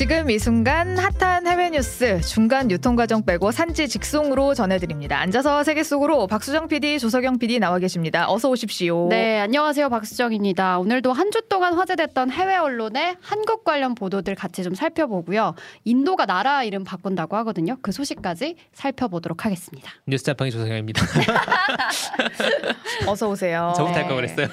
지금 0.00 0.30
이 0.30 0.38
순간 0.38 0.96
핫한 0.96 1.46
해외 1.46 1.68
뉴스 1.68 2.22
중간 2.22 2.70
유통 2.70 2.96
과정 2.96 3.22
빼고 3.22 3.50
산지 3.50 3.86
직송으로 3.86 4.54
전해드립니다. 4.54 5.20
앉아서 5.20 5.62
세계 5.62 5.82
속으로 5.82 6.26
박수정 6.26 6.68
PD, 6.68 6.98
조석영 6.98 7.38
PD 7.38 7.58
나와 7.58 7.78
계십니다. 7.78 8.24
어서 8.30 8.48
오십시오. 8.48 9.08
네, 9.10 9.38
안녕하세요. 9.40 9.90
박수정입니다. 9.90 10.78
오늘도 10.78 11.12
한 11.12 11.30
주 11.30 11.42
동안 11.50 11.74
화제됐던 11.74 12.30
해외 12.30 12.56
언론의 12.56 13.16
한국 13.20 13.62
관련 13.62 13.94
보도들 13.94 14.34
같이 14.36 14.62
좀 14.62 14.74
살펴보고요. 14.74 15.54
인도가 15.84 16.24
나라 16.24 16.64
이름 16.64 16.82
바꾼다고 16.82 17.36
하거든요. 17.36 17.76
그 17.82 17.92
소식까지 17.92 18.56
살펴보도록 18.72 19.44
하겠습니다. 19.44 19.92
뉴스 20.08 20.24
자판기 20.24 20.50
조성현입니다. 20.50 21.02
어서 23.06 23.28
오세요. 23.28 23.74
저부터 23.76 23.94
네. 23.96 24.00
할걸 24.00 24.16
그랬어요. 24.16 24.48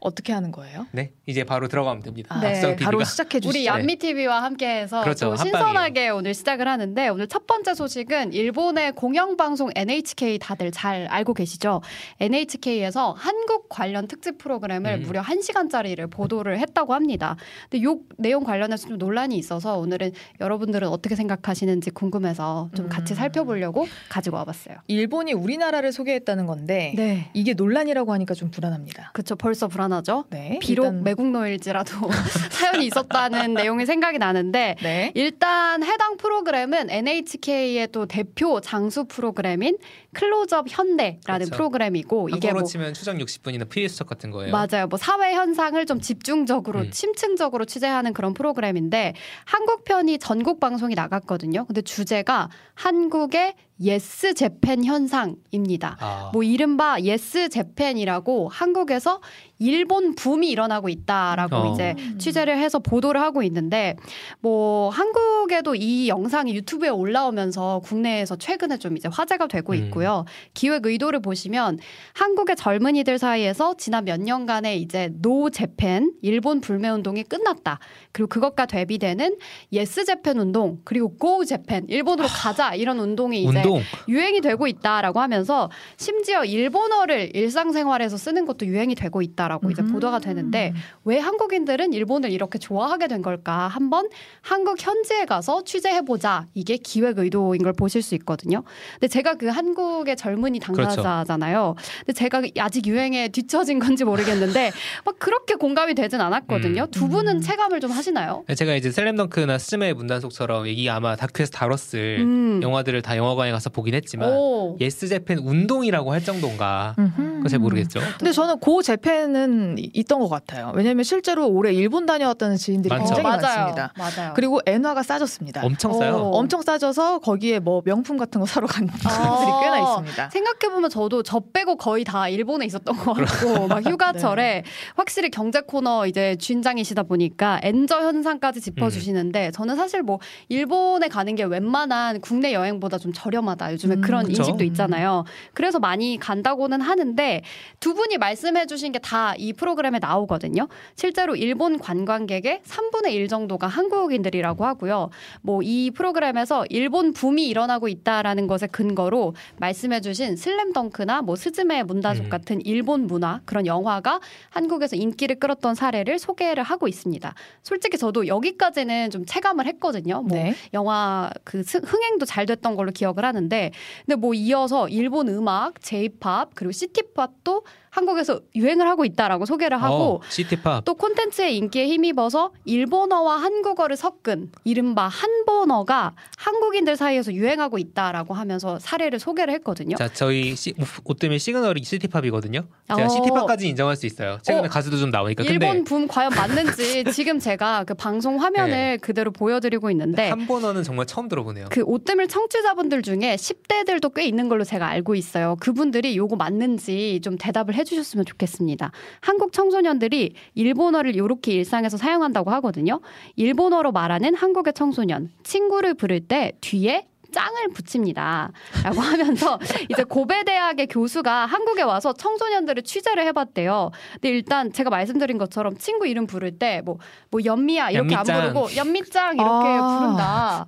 어떻게 0.00 0.32
하는 0.32 0.50
거예요? 0.50 0.86
네, 0.92 1.12
이제 1.26 1.44
바로 1.44 1.68
들어가면 1.68 2.02
됩니다. 2.02 2.34
아, 2.34 2.40
네, 2.40 2.76
바로. 2.76 3.04
시작해 3.04 3.38
주시죠. 3.38 3.50
우리 3.50 3.66
얀미 3.66 3.96
TV와 3.96 4.42
함께해서 4.42 5.02
그렇죠. 5.02 5.36
신선하게 5.36 6.08
오늘 6.08 6.32
시작을 6.32 6.66
하는데 6.66 7.08
오늘 7.08 7.28
첫 7.28 7.46
번째 7.46 7.74
소식은 7.74 8.32
일본의 8.32 8.92
공영 8.92 9.36
방송 9.36 9.70
NHK 9.74 10.38
다들 10.38 10.70
잘 10.70 11.06
알고 11.06 11.34
계시죠? 11.34 11.82
NHK에서 12.18 13.12
한국 13.12 13.68
관련 13.68 14.08
특집 14.08 14.38
프로그램을 14.38 15.00
음. 15.00 15.02
무려 15.02 15.22
1 15.22 15.42
시간짜리를 15.42 16.06
보도를 16.06 16.58
했다고 16.60 16.94
합니다. 16.94 17.36
근데 17.68 17.84
요 17.84 17.98
내용 18.16 18.44
관련해서 18.44 18.88
좀 18.88 18.96
논란이 18.98 19.36
있어서 19.36 19.76
오늘은 19.78 20.12
여러분들은 20.40 20.88
어떻게 20.88 21.14
생각하시는지 21.14 21.90
궁금해서 21.90 22.70
좀 22.74 22.88
같이 22.88 23.12
음. 23.12 23.16
살펴보려고 23.16 23.86
가지고 24.08 24.36
와봤어요. 24.38 24.78
일본이 24.86 25.34
우리나라를 25.34 25.92
소개했다는 25.92 26.46
건데 26.46 26.94
네. 26.96 27.30
이게 27.34 27.52
논란이라고 27.52 28.12
하니까 28.14 28.32
좀 28.34 28.50
불안합니다. 28.50 29.10
그쵸 29.12 29.36
벌써 29.36 29.68
불안 29.68 29.89
하죠? 29.92 30.24
네. 30.30 30.58
비록 30.62 30.84
일단- 30.86 31.02
매국노일지라도 31.04 31.92
사연이 32.50 32.86
있었다는 32.86 33.54
내용이 33.54 33.86
생각이 33.86 34.18
나는데 34.18 34.76
네. 34.82 35.12
일단 35.14 35.82
해당 35.82 36.16
프로그램은 36.16 36.90
NHK의 36.90 37.88
또 37.92 38.06
대표 38.06 38.60
장수 38.60 39.04
프로그램인 39.04 39.78
클로즈업 40.12 40.66
현대라는 40.68 41.20
그렇죠. 41.46 41.50
프로그램이고 41.52 42.28
이게 42.30 42.52
뭐 42.52 42.64
치면 42.64 42.94
추정 42.94 43.18
60분이나 43.18 43.68
PD수첩 43.68 44.08
같은 44.08 44.30
거예요. 44.30 44.52
맞아요. 44.52 44.86
뭐 44.88 44.96
사회 44.98 45.34
현상을 45.34 45.84
좀 45.86 46.00
집중적으로 46.00 46.80
음. 46.80 46.90
심층적으로 46.90 47.64
취재하는 47.64 48.12
그런 48.12 48.34
프로그램인데 48.34 49.14
한국 49.44 49.84
편이 49.84 50.18
전국 50.18 50.58
방송이 50.60 50.94
나갔거든요. 50.94 51.64
근데 51.66 51.82
주제가 51.82 52.48
한국의 52.74 53.54
Yes 53.82 54.34
Japan 54.34 54.84
현상입니다. 54.84 55.96
아, 56.00 56.30
뭐 56.32 56.42
이른바 56.42 57.00
Yes 57.00 57.48
Japan이라고 57.48 58.48
한국에서 58.48 59.20
일본 59.58 60.14
붐이 60.14 60.50
일어나고 60.50 60.88
있다라고 60.88 61.56
어. 61.56 61.72
이제 61.72 61.94
취재를 62.18 62.58
해서 62.58 62.78
보도를 62.78 63.20
하고 63.20 63.42
있는데 63.42 63.94
뭐 64.40 64.88
한국에도 64.88 65.74
이 65.74 66.08
영상이 66.08 66.54
유튜브에 66.54 66.88
올라오면서 66.88 67.80
국내에서 67.84 68.36
최근에 68.36 68.78
좀 68.78 68.96
이제 68.96 69.08
화제가 69.10 69.46
되고 69.48 69.72
음. 69.72 69.78
있고요. 69.78 70.24
기획 70.54 70.86
의도를 70.86 71.20
보시면 71.20 71.78
한국의 72.14 72.56
젊은이들 72.56 73.18
사이에서 73.18 73.74
지난 73.76 74.06
몇 74.06 74.20
년간의 74.20 74.80
이제 74.80 75.10
No 75.20 75.50
Japan 75.50 76.12
일본 76.22 76.60
불매 76.60 76.88
운동이 76.88 77.22
끝났다. 77.24 77.78
그리고 78.12 78.28
그것과 78.28 78.64
대비되는 78.66 79.36
Yes 79.72 80.04
Japan 80.06 80.38
운동 80.38 80.80
그리고 80.84 81.16
Go 81.16 81.44
Japan 81.44 81.84
일본으로 81.88 82.28
가자 82.28 82.74
이런 82.74 82.98
운동이 82.98 83.42
이제 83.42 83.62
운동. 83.74 83.82
유행이 84.08 84.40
되고 84.40 84.66
있다라고 84.66 85.20
하면서 85.20 85.70
심지어 85.96 86.44
일본어를 86.44 87.34
일상생활에서 87.34 88.16
쓰는 88.16 88.46
것도 88.46 88.66
유행이 88.66 88.94
되고 88.94 89.22
있다라고 89.22 89.70
이제 89.70 89.82
음. 89.82 89.92
보도가 89.92 90.18
되는데 90.18 90.72
왜 91.04 91.18
한국인들은 91.18 91.92
일본을 91.92 92.30
이렇게 92.30 92.58
좋아하게 92.58 93.08
된 93.08 93.22
걸까? 93.22 93.68
한번 93.68 94.08
한국 94.40 94.76
현지에 94.80 95.24
가서 95.24 95.64
취재해 95.64 96.02
보자. 96.02 96.46
이게 96.54 96.76
기획 96.76 97.18
의도인 97.18 97.62
걸 97.62 97.72
보실 97.72 98.02
수 98.02 98.14
있거든요. 98.16 98.62
근데 98.94 99.08
제가 99.08 99.34
그 99.34 99.48
한국의 99.48 100.16
젊은이 100.16 100.60
당사자잖아요. 100.60 101.74
근데 102.00 102.12
제가 102.12 102.42
아직 102.58 102.86
유행에 102.86 103.28
뒤처진 103.28 103.78
건지 103.78 104.04
모르겠는데 104.04 104.72
막 105.04 105.18
그렇게 105.18 105.54
공감이 105.54 105.94
되진 105.94 106.20
않았거든요. 106.20 106.82
음. 106.82 106.90
두 106.90 107.08
분은 107.08 107.36
음. 107.36 107.40
체감을 107.40 107.80
좀 107.80 107.90
하시나요? 107.90 108.44
제가 108.54 108.74
이제 108.74 108.90
슬램덩크나 108.90 109.58
스즈메의 109.58 109.94
문단속처럼 109.94 110.66
이 110.66 110.88
아마 110.88 111.16
다큐에서 111.16 111.50
다뤘을 111.50 112.20
음. 112.20 112.60
영화들을 112.62 113.02
다 113.02 113.16
영화관에 113.16 113.50
가서 113.52 113.59
보긴 113.68 113.94
했지만 113.94 114.30
오. 114.32 114.76
Yes 114.80 115.08
Japan 115.08 115.38
운동이라고 115.38 116.12
할 116.12 116.24
정도인가. 116.24 116.94
그거 116.96 117.48
잘 117.48 117.58
모르겠죠. 117.58 118.00
근데 118.18 118.32
저는 118.32 118.58
고 118.60 118.80
재팬은 118.82 119.76
이- 119.78 119.90
있던 119.94 120.20
것 120.20 120.28
같아요. 120.28 120.72
왜냐하면 120.74 121.04
실제로 121.04 121.48
올해 121.48 121.72
일본 121.72 122.06
다녀왔다는 122.06 122.56
지인들이 122.56 122.88
많죠. 122.94 123.14
굉장히 123.14 123.22
맞아요. 123.36 123.40
많습니다. 123.66 123.92
맞아요. 123.98 124.32
그리고 124.34 124.60
엔화가 124.64 125.02
싸졌습니다. 125.02 125.62
엄청 125.64 125.92
싸요. 125.98 126.16
오. 126.16 126.36
엄청 126.36 126.62
싸져서 126.62 127.18
거기에 127.18 127.58
뭐 127.58 127.82
명품 127.84 128.16
같은 128.16 128.40
거 128.40 128.46
사러 128.46 128.66
간 128.66 128.86
사람들이 128.86 129.50
꽤나 129.62 129.78
있습니다. 129.80 130.30
생각해 130.30 130.72
보면 130.74 130.88
저도 130.88 131.22
저 131.22 131.40
빼고 131.52 131.76
거의 131.76 132.04
다 132.04 132.28
일본에 132.28 132.64
있었던 132.66 132.96
것 132.96 133.12
같고 133.14 133.66
막 133.66 133.84
휴가철에 133.84 134.62
확실히 134.96 135.30
경제 135.30 135.60
코너 135.60 136.06
이제 136.06 136.36
주인장이시다 136.36 137.02
보니까 137.02 137.60
엔저 137.62 138.00
현상까지 138.02 138.60
짚어주시는데 138.60 139.50
저는 139.50 139.76
사실 139.76 140.02
뭐 140.02 140.20
일본에 140.48 141.08
가는 141.08 141.34
게 141.34 141.42
웬만한 141.44 142.20
국내 142.20 142.52
여행보다 142.52 142.98
좀 142.98 143.12
저렴 143.12 143.48
하다 143.50 143.72
요즘에 143.72 143.96
음, 143.96 144.00
그런 144.00 144.26
그쵸. 144.26 144.40
인식도 144.42 144.64
있잖아요 144.64 145.24
그래서 145.54 145.78
많이 145.78 146.18
간다고는 146.18 146.80
하는데 146.80 147.42
두 147.80 147.94
분이 147.94 148.16
말씀해 148.18 148.66
주신 148.66 148.92
게 148.92 148.98
다 149.00 149.34
이 149.38 149.52
프로그램에 149.52 149.98
나오거든요 149.98 150.68
실제로 150.96 151.34
일본 151.36 151.78
관광객의 151.78 152.60
3분의 152.64 153.12
1 153.12 153.28
정도가 153.28 153.66
한국인들이라고 153.66 154.64
하고요 154.64 155.10
뭐 155.42 155.60
이 155.62 155.90
프로그램에서 155.90 156.64
일본 156.70 157.12
붐이 157.12 157.46
일어나고 157.48 157.88
있다라는 157.88 158.46
것에 158.46 158.66
근거로 158.66 159.34
말씀해 159.58 160.00
주신 160.00 160.36
슬램덩크나 160.36 161.22
뭐 161.22 161.36
스즈메 161.36 161.82
문단속 161.84 162.26
음. 162.26 162.30
같은 162.30 162.60
일본 162.64 163.06
문화 163.06 163.40
그런 163.44 163.66
영화가 163.66 164.20
한국에서 164.50 164.96
인기를 164.96 165.38
끌었던 165.38 165.74
사례를 165.74 166.18
소개를 166.18 166.62
하고 166.62 166.88
있습니다. 166.88 167.34
솔직히 167.62 167.98
저도 167.98 168.26
여기까지는 168.26 169.10
좀 169.10 169.24
체감을 169.26 169.66
했거든요. 169.66 170.22
뭐 170.22 170.36
네. 170.38 170.54
영화 170.74 171.30
그 171.44 171.62
스- 171.62 171.80
흥행도 171.84 172.26
잘 172.26 172.46
됐던 172.46 172.76
걸로 172.76 172.90
기억을 172.90 173.24
하는 173.24 173.39
데 173.48 173.72
근데 174.06 174.16
뭐 174.16 174.34
이어서 174.34 174.88
일본 174.88 175.28
음악, 175.28 175.80
제이팝 175.80 176.50
그리고 176.54 176.72
시티팝도 176.72 177.64
한국에서 177.90 178.40
유행을 178.54 178.88
하고 178.88 179.04
있다라고 179.04 179.46
소개를 179.46 179.82
하고 179.82 179.94
어, 179.94 180.20
시티팝. 180.28 180.84
또 180.84 180.94
콘텐츠의 180.94 181.56
인기에 181.56 181.86
힘입어서 181.88 182.52
일본어와 182.64 183.36
한국어를 183.36 183.96
섞은 183.96 184.52
이른바 184.64 185.08
한본어가 185.08 186.14
한국인들 186.38 186.96
사이에서 186.96 187.32
유행하고 187.32 187.78
있다라고 187.78 188.34
하면서 188.34 188.78
사례를 188.78 189.18
소개를 189.18 189.52
했거든요. 189.54 189.96
자, 189.96 190.08
저희 190.12 190.54
시, 190.54 190.72
옷 191.04 191.18
때문에 191.18 191.38
시그널이 191.38 191.82
시티팝이거든요. 191.82 192.64
제가 192.88 193.04
어. 193.04 193.08
시티팝까지 193.08 193.68
인정할 193.68 193.96
수 193.96 194.06
있어요. 194.06 194.38
최근에 194.42 194.68
어. 194.68 194.70
가수도 194.70 194.96
좀 194.96 195.10
나오니까. 195.10 195.42
일본 195.44 195.70
근데 195.70 195.84
붐 195.84 196.06
과연 196.06 196.32
맞는지 196.34 197.04
지금 197.12 197.40
제가 197.40 197.84
그 197.84 197.94
방송 197.94 198.40
화면을 198.40 198.70
네. 198.70 198.96
그대로 198.98 199.32
보여드리고 199.32 199.90
있는데 199.90 200.28
한번어는 200.28 200.84
정말 200.84 201.06
처음 201.06 201.28
들어보네요. 201.28 201.66
그 201.70 201.82
오뜨밀 201.82 202.28
청취자분들 202.28 203.02
중에 203.02 203.34
10대들도 203.36 204.14
꽤 204.14 204.24
있는 204.24 204.48
걸로 204.48 204.62
제가 204.62 204.86
알고 204.86 205.16
있어요. 205.16 205.56
그분들이 205.60 206.16
요거 206.16 206.36
맞는지 206.36 207.20
좀 207.24 207.36
대답을 207.36 207.74
해 207.74 207.79
주셨으면 207.84 208.24
좋겠습니다. 208.24 208.92
한국 209.20 209.52
청소년들이 209.52 210.34
일본어를 210.54 211.14
이렇게 211.14 211.52
일상에서 211.52 211.96
사용한다고 211.96 212.50
하거든요. 212.52 213.00
일본어로 213.36 213.92
말하는 213.92 214.34
한국의 214.34 214.74
청소년 214.74 215.30
친구를 215.42 215.94
부를 215.94 216.20
때 216.20 216.52
뒤에 216.60 217.06
짱을 217.30 217.68
붙입니다. 217.74 218.52
라고 218.84 219.00
하면서 219.00 219.58
이제 219.88 220.04
고베대학의 220.04 220.86
교수가 220.88 221.46
한국에 221.46 221.82
와서 221.82 222.12
청소년들을 222.12 222.82
취재를 222.82 223.24
해봤대요. 223.26 223.90
근데 224.14 224.28
일단 224.30 224.72
제가 224.72 224.90
말씀드린 224.90 225.38
것처럼 225.38 225.76
친구 225.76 226.06
이름 226.06 226.26
부를 226.26 226.58
때 226.58 226.80
뭐, 226.84 226.98
뭐 227.30 227.40
연미야 227.44 227.90
이렇게 227.90 228.14
안 228.14 228.26
연미짱. 228.26 228.52
부르고 228.52 228.76
연미짱 228.76 229.34
이렇게 229.34 229.68
아. 229.68 229.98
부른다. 229.98 230.66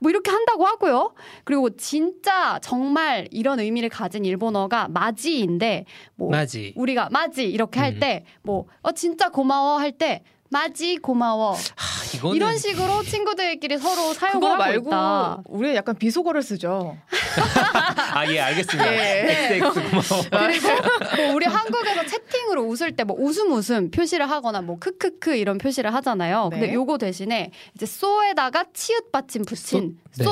뭐 0.00 0.10
이렇게 0.10 0.30
한다고 0.30 0.66
하고요. 0.66 1.14
그리고 1.44 1.70
진짜 1.76 2.58
정말 2.62 3.26
이런 3.30 3.58
의미를 3.58 3.88
가진 3.88 4.24
일본어가 4.24 4.88
마지인데 4.88 5.86
뭐 6.16 6.30
맞지. 6.30 6.74
우리가 6.76 7.08
마지 7.10 7.44
이렇게 7.44 7.80
할 7.80 7.94
음. 7.94 8.00
때뭐어 8.42 8.92
진짜 8.94 9.28
고마워 9.30 9.78
할 9.78 9.94
때 9.96 10.24
마지 10.58 10.96
고마워 10.98 11.54
하, 11.54 12.16
이거는 12.16 12.36
이런 12.36 12.56
식으로 12.58 13.02
친구들끼리 13.02 13.76
서로 13.78 14.14
사용을 14.14 14.34
그거 14.40 14.46
하고 14.52 14.56
말고 14.58 14.88
있다. 14.88 15.42
우리 15.46 15.74
약간 15.74 15.96
비속어를 15.96 16.42
쓰죠. 16.44 16.96
아, 18.14 18.24
예, 18.30 18.38
알겠습니다. 18.38 18.92
예. 18.94 19.56
XX 19.56 19.70
고마워. 19.72 20.24
그리고 20.30 20.68
뭐 21.16 21.34
우리 21.34 21.46
한국에서 21.46 22.06
채팅으로 22.06 22.62
웃을 22.62 22.92
때 22.92 23.04
뭐 23.04 23.16
웃음 23.18 23.52
웃음 23.52 23.90
표시를 23.90 24.30
하거나 24.30 24.62
뭐 24.62 24.78
크크크 24.78 25.34
이런 25.36 25.58
표시를 25.58 25.92
하잖아요. 25.94 26.48
근데 26.50 26.68
네. 26.68 26.72
요거 26.74 26.96
대신에 26.98 27.50
이제 27.74 27.84
쏘에다가 27.84 28.64
치읓 28.72 29.10
받침 29.12 29.44
붙인 29.44 29.98
네. 30.16 30.24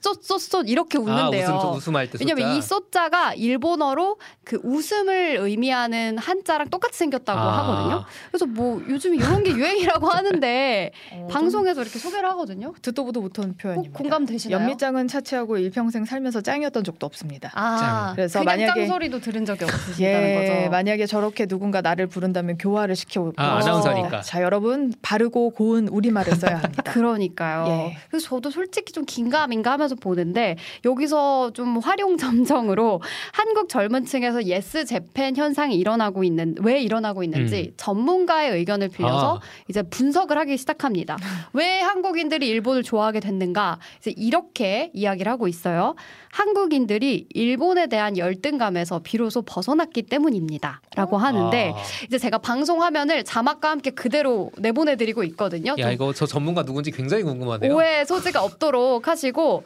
쏘 0.00 0.14
쏘쏘쏘 0.14 0.62
이렇게 0.66 0.98
아, 0.98 1.00
웃는데요. 1.02 1.46
웃음, 1.48 1.70
웃음할 1.76 2.10
때 2.10 2.18
왜냐면 2.20 2.56
이. 2.56 2.62
쏘자가 2.62 3.34
일본어로 3.34 4.18
그 4.44 4.58
웃음을 4.62 5.36
의미하는 5.40 6.16
한자랑 6.18 6.70
똑같이 6.70 6.98
생겼다고 6.98 7.38
아. 7.38 7.58
하거든요. 7.58 8.04
그래서 8.30 8.46
뭐 8.46 8.82
요즘 8.88 9.14
이런 9.14 9.42
게 9.42 9.50
유행이라고 9.50 10.08
하는데 10.10 10.90
어, 11.12 11.28
방송에서 11.30 11.82
이렇게 11.82 11.98
소개를 11.98 12.28
하거든요. 12.30 12.72
듣도 12.82 13.04
보도 13.04 13.20
못한 13.20 13.48
꼭 13.52 13.58
표현입니다. 13.58 13.98
공감되시나요? 13.98 14.58
연미장은 14.60 15.08
차치하고 15.08 15.58
일평생 15.58 16.04
살면서 16.04 16.40
짱이었던 16.40 16.82
적도 16.84 17.06
없습니다. 17.06 17.50
아, 17.54 18.12
그래서 18.14 18.40
그냥 18.40 18.56
만약에- 18.56 18.66
짱 18.74 18.86
소리도 18.88 19.20
들은 19.20 19.44
적이 19.44 19.64
없으시다는 19.64 20.00
예, 20.28 20.34
거죠. 20.62 20.70
만약에 20.70 21.06
저렇게 21.06 21.46
누군가 21.46 21.80
나를 21.82 22.06
부른다면 22.06 22.56
교화를 22.58 22.96
시켜. 22.96 23.32
아, 23.36 23.56
아나운서니까. 23.58 24.22
자, 24.22 24.42
여러분 24.42 24.92
바르고 25.02 25.50
고운 25.50 25.88
우리말을 25.88 26.36
써야 26.36 26.58
합니다. 26.58 26.82
그러니까요. 26.90 27.66
예. 27.68 27.96
그래서 28.08 28.28
저도 28.28 28.50
솔직히 28.50 28.92
좀 28.92 29.04
긴가민가 29.04 29.72
하면서 29.72 29.89
보는데 29.96 30.56
여기서 30.84 31.52
좀 31.52 31.78
화룡점정으로 31.78 33.00
한국 33.32 33.68
젊은 33.68 34.04
층에서 34.04 34.44
Yes 34.44 34.84
Japan 34.84 35.36
현상이 35.36 35.76
일어나고 35.76 36.24
있는 36.24 36.54
왜 36.60 36.80
일어나고 36.80 37.22
있는지 37.22 37.72
전문가의 37.76 38.52
의견을 38.52 38.88
빌려서 38.88 39.36
아. 39.36 39.40
이제 39.68 39.82
분석을 39.82 40.36
하기 40.38 40.56
시작합니다. 40.56 41.16
왜 41.52 41.80
한국인들이 41.80 42.48
일본을 42.48 42.82
좋아하게 42.82 43.20
됐는가? 43.20 43.78
이제 43.98 44.12
이렇게 44.16 44.90
이야기를 44.94 45.30
하고 45.30 45.48
있어요. 45.48 45.94
한국인들이 46.32 47.26
일본에 47.30 47.88
대한 47.88 48.16
열등감에서 48.16 49.00
비로소 49.00 49.42
벗어났기 49.42 50.02
때문입니다.라고 50.02 51.18
하는데 51.18 51.72
아. 51.74 51.78
이제 52.06 52.18
제가 52.18 52.38
방송 52.38 52.82
화면을 52.82 53.24
자막과 53.24 53.70
함께 53.70 53.90
그대로 53.90 54.50
내보내드리고 54.58 55.24
있거든요. 55.24 55.74
야좀 55.78 55.92
이거 55.92 56.12
저 56.12 56.26
전문가 56.26 56.62
누군지 56.62 56.90
굉장히 56.90 57.22
궁금하네요. 57.24 57.74
오해 57.74 58.04
소지가 58.04 58.44
없도록 58.44 59.08
하시고 59.08 59.64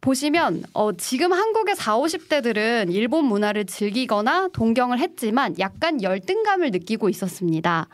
보시면 0.00 0.64
어, 0.74 0.92
지금 0.92 1.32
한국의 1.32 1.76
4, 1.76 1.96
50대들은 1.98 2.92
일본 2.92 3.24
문화를 3.24 3.66
즐기거나 3.66 4.48
동경을 4.52 4.98
했지만 5.00 5.58
약간 5.58 6.02
열등감을 6.02 6.70
느끼고 6.70 7.08
있었습니다. 7.08 7.88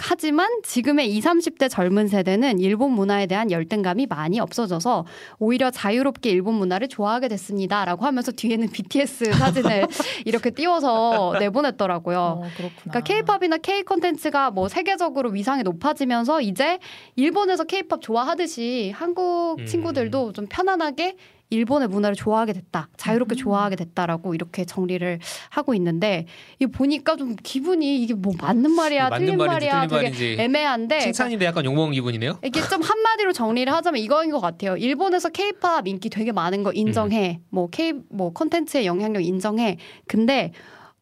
하지만 0.00 0.48
지금의 0.62 1.10
20, 1.16 1.28
30대 1.28 1.68
젊은 1.68 2.06
세대는 2.06 2.60
일본 2.60 2.92
문화에 2.92 3.26
대한 3.26 3.50
열등감이 3.50 4.06
많이 4.06 4.38
없어져서 4.38 5.04
오히려 5.40 5.70
자유롭게 5.70 6.30
일본 6.30 6.54
문화를 6.54 6.88
좋아하게 6.88 7.28
됐습니다. 7.28 7.84
라고 7.84 8.06
하면서 8.06 8.30
뒤에는 8.30 8.70
BTS 8.70 9.32
사진을 9.32 9.86
이렇게 10.24 10.50
띄워서 10.50 11.34
내보냈더라고요. 11.40 12.18
어, 12.18 12.42
그렇구나. 12.56 12.80
그러니까 12.84 13.00
케이팝이나 13.00 13.58
K 13.58 13.82
콘텐츠가 13.82 14.52
뭐 14.52 14.68
세계적으로 14.68 15.30
위상이 15.30 15.64
높아지면서 15.64 16.40
이제 16.40 16.78
일본에서 17.16 17.64
케이팝 17.64 18.00
좋아하듯이 18.00 18.92
한국 18.94 19.56
음. 19.58 19.66
친구들도 19.66 20.32
좀 20.32 20.46
편안하게 20.48 21.16
일본의 21.50 21.88
문화를 21.88 22.14
좋아하게 22.14 22.52
됐다. 22.52 22.88
자유롭게 22.96 23.34
음. 23.34 23.36
좋아하게 23.36 23.76
됐다라고 23.76 24.34
이렇게 24.34 24.64
정리를 24.64 25.18
하고 25.50 25.74
있는데 25.74 26.26
이 26.58 26.66
보니까 26.66 27.16
좀 27.16 27.36
기분이 27.42 28.02
이게 28.02 28.14
뭐 28.14 28.34
맞는 28.38 28.70
말이야, 28.70 29.08
맞는 29.08 29.26
틀린 29.26 29.38
말인지 29.38 29.54
말이야 29.54 29.72
틀린 29.72 29.88
되게 29.88 30.02
말인지 30.02 30.36
애매한데 30.42 31.00
칭찬인데 31.00 31.44
약간 31.44 31.64
욕먹은 31.64 31.92
기분이네요. 31.92 32.38
이게 32.44 32.60
좀 32.62 32.82
한마디로 32.82 33.32
정리를 33.32 33.72
하자면 33.72 34.00
이거인 34.00 34.30
것 34.30 34.40
같아요. 34.40 34.76
일본에서 34.76 35.30
케이팝 35.30 35.88
인기 35.88 36.10
되게 36.10 36.32
많은 36.32 36.62
거 36.62 36.72
인정해. 36.72 37.40
뭐 37.50 37.68
케이 37.70 37.92
뭐 38.10 38.32
콘텐츠의 38.32 38.86
영향력 38.86 39.24
인정해. 39.24 39.78
근데 40.06 40.52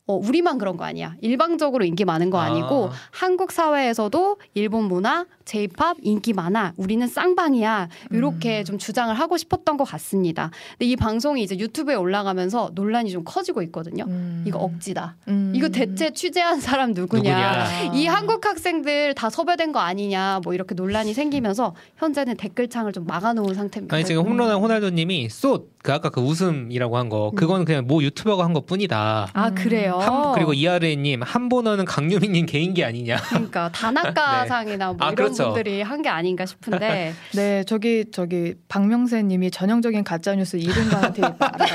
어, 0.08 0.14
우리만 0.14 0.58
그런 0.58 0.76
거 0.76 0.84
아니야. 0.84 1.16
일방적으로 1.20 1.84
인기 1.84 2.04
많은 2.04 2.30
거 2.30 2.38
아니고 2.38 2.86
아. 2.86 2.92
한국 3.10 3.50
사회에서도 3.50 4.36
일본 4.54 4.84
문화, 4.84 5.26
J-팝 5.44 5.96
인기 6.00 6.32
많아. 6.32 6.74
우리는 6.76 7.04
쌍방이야. 7.06 7.88
이렇게 8.12 8.60
음. 8.60 8.64
좀 8.64 8.78
주장을 8.78 9.12
하고 9.12 9.36
싶었던 9.36 9.76
것 9.76 9.84
같습니다. 9.84 10.50
근데 10.72 10.86
이 10.86 10.94
방송이 10.94 11.42
이제 11.42 11.58
유튜브에 11.58 11.96
올라가면서 11.96 12.70
논란이 12.74 13.10
좀 13.10 13.24
커지고 13.24 13.62
있거든요. 13.62 14.04
음. 14.06 14.44
이거 14.46 14.58
억지다. 14.60 15.16
음. 15.26 15.52
이거 15.56 15.68
대체 15.70 16.12
취재한 16.12 16.60
사람 16.60 16.92
누구냐. 16.92 17.66
누구냐. 17.82 17.94
이 17.94 18.06
한국 18.06 18.46
학생들 18.46 19.14
다 19.14 19.28
섭외된 19.28 19.72
거 19.72 19.80
아니냐 19.80 20.40
뭐 20.44 20.54
이렇게 20.54 20.76
논란이 20.76 21.14
생기면서 21.14 21.74
현재는 21.96 22.36
댓글창을 22.36 22.92
좀 22.92 23.06
막아놓은 23.06 23.54
상태입니다. 23.54 23.96
아니 23.96 24.04
지금 24.04 24.24
홈런한 24.24 24.58
호날두님이 24.58 25.28
쏟 25.30 25.75
그 25.86 25.92
아까 25.92 26.08
그 26.10 26.20
웃음이라고 26.20 26.96
한 26.98 27.08
거 27.08 27.30
그건 27.36 27.64
그냥 27.64 27.86
모 27.86 28.02
유튜버가 28.02 28.42
한 28.44 28.52
것 28.52 28.66
뿐이다. 28.66 29.28
아 29.32 29.50
그래요. 29.50 29.98
한- 30.00 30.32
그리고 30.34 30.52
이하르님 30.52 31.22
한 31.22 31.48
번어는 31.48 31.84
강유민님 31.84 32.46
개인기 32.46 32.84
아니냐. 32.84 33.16
그러니까 33.28 33.70
다나카상이나 33.72 34.92
뭐 34.94 34.96
아, 35.00 35.12
이런 35.12 35.14
그렇죠. 35.14 35.44
분들이 35.52 35.82
한 35.82 36.02
게 36.02 36.08
아닌가 36.08 36.44
싶은데 36.46 37.12
네, 37.34 37.64
저기 37.64 38.04
저기 38.12 38.54
박명세님이 38.68 39.50
전형적인 39.50 40.04
가짜 40.04 40.34
뉴스 40.34 40.56
이른가한테 40.56 41.22
말하라고. 41.38 41.72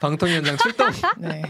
방통위원장 0.00 0.56
출동. 0.56 0.88
네, 1.18 1.42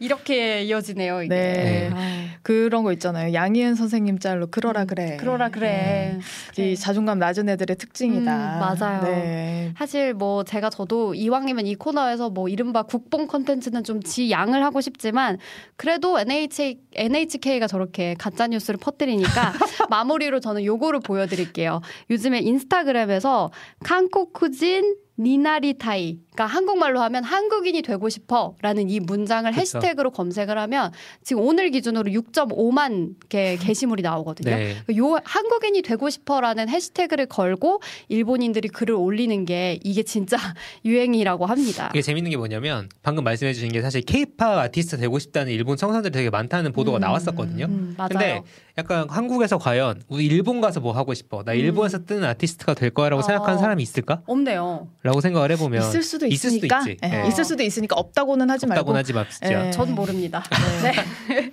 이렇게 0.00 0.62
이어지네요. 0.64 1.22
이게. 1.24 1.34
네. 1.34 1.90
아유, 1.92 2.24
그런 2.42 2.84
거 2.84 2.92
있잖아요. 2.92 3.32
양희은 3.34 3.74
선생님 3.74 4.18
짤로 4.18 4.46
그러라 4.48 4.84
그래. 4.84 5.12
음, 5.12 5.16
그러라 5.18 5.48
그래. 5.50 6.18
네. 6.56 6.72
이 6.72 6.76
자존감 6.76 7.18
낮은 7.18 7.48
애들의 7.48 7.76
특징이다. 7.76 8.32
음, 8.32 8.60
맞아요. 8.60 9.02
네. 9.02 9.72
사실 9.78 10.14
뭐 10.14 10.44
제가 10.44 10.70
저도 10.70 11.14
이왕이면 11.14 11.66
이 11.66 11.74
코너에서 11.74 12.30
뭐 12.30 12.48
이른바 12.48 12.82
국뽕 12.82 13.26
컨텐츠는 13.26 13.82
좀 13.82 13.94
지 14.04 14.30
양을 14.30 14.62
하고 14.62 14.82
싶지만 14.82 15.38
그래도 15.76 16.18
NH, 16.20 16.78
NHK가 16.94 17.66
저렇게 17.66 18.14
가짜 18.18 18.46
뉴스를 18.46 18.78
퍼뜨리니까 18.78 19.54
마무리로 19.88 20.40
저는 20.40 20.62
요거를 20.64 21.00
보여드릴게요. 21.00 21.80
요즘에 22.10 22.40
인스타그램에서 22.40 23.50
칸코쿠진 23.82 24.96
니나리타이 25.18 26.18
그러니까 26.32 26.46
한국말로 26.46 27.00
하면 27.02 27.22
한국인이 27.22 27.82
되고 27.82 28.08
싶어 28.08 28.56
라는 28.60 28.90
이 28.90 28.98
문장을 28.98 29.48
그쵸. 29.50 29.60
해시태그로 29.60 30.10
검색을 30.10 30.58
하면 30.58 30.90
지금 31.22 31.42
오늘 31.44 31.70
기준으로 31.70 32.10
6.5만 32.10 33.14
개 33.28 33.56
게시물이 33.56 34.02
나오거든요. 34.02 34.50
네. 34.54 34.76
요 34.96 35.20
한국인이 35.24 35.82
되고 35.82 36.10
싶어 36.10 36.40
라는 36.40 36.68
해시태그를 36.68 37.26
걸고 37.26 37.80
일본인들이 38.08 38.68
글을 38.68 38.96
올리는 38.96 39.44
게 39.44 39.78
이게 39.84 40.02
진짜 40.02 40.36
유행이라고 40.84 41.46
합니다. 41.46 41.90
이게 41.94 42.02
재밌는 42.02 42.32
게 42.32 42.36
뭐냐면 42.36 42.88
방금 43.02 43.22
말씀해 43.22 43.52
주신 43.52 43.70
게 43.70 43.80
사실 43.80 44.00
케이팝 44.02 44.58
아티스트 44.58 44.96
되고 44.96 45.18
싶다는 45.20 45.52
일본 45.52 45.76
청소년들이 45.76 46.12
되게 46.12 46.30
많다는 46.30 46.72
보도가 46.72 46.98
음. 46.98 47.00
나왔었거든요. 47.00 47.66
음, 47.66 47.94
맞아요. 47.96 48.08
근데 48.08 48.42
약간 48.76 49.08
한국에서 49.08 49.56
과연 49.56 50.02
우리 50.08 50.26
일본 50.26 50.60
가서 50.60 50.80
뭐 50.80 50.92
하고 50.92 51.14
싶어? 51.14 51.44
나 51.44 51.52
일본에서 51.52 52.04
뜨는 52.04 52.24
아티스트가 52.24 52.74
될 52.74 52.90
거야라고 52.90 53.20
음. 53.20 53.22
어. 53.22 53.26
생각하는 53.26 53.58
사람이 53.60 53.80
있을까? 53.82 54.22
없네요. 54.26 54.88
라고 55.04 55.20
생각을 55.20 55.52
해보면 55.52 55.80
있을 55.80 56.02
수도 56.02 56.26
있을 56.26 56.50
수도 56.50 56.66
있으니까. 56.66 56.80
있지. 56.80 56.96
예, 57.04 57.08
네. 57.08 57.28
있을 57.28 57.44
수도 57.44 57.62
있으니까 57.62 57.94
없다고는 57.96 58.50
하지 58.50 58.66
말고. 58.66 58.80
없다고는 58.80 58.98
하지 58.98 59.12
맙시죠. 59.12 59.46
예. 59.52 59.70
전 59.70 59.94
모릅니다. 59.94 60.42
네. 60.82 61.52